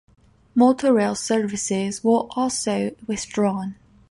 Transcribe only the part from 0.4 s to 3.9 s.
Motorail services were also withdrawn.